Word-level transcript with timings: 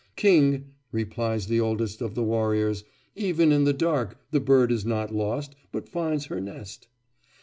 "King," 0.15 0.71
replies 0.91 1.45
the 1.45 1.59
oldest 1.59 2.01
of 2.01 2.15
the 2.15 2.23
warriors, 2.23 2.83
"even 3.15 3.51
in 3.51 3.65
the 3.65 3.71
dark 3.71 4.17
the 4.31 4.39
bird 4.39 4.71
is 4.71 4.83
not 4.83 5.13
lost, 5.13 5.53
but 5.71 5.87
finds 5.87 6.25
her 6.25 6.41
nest." 6.41 6.87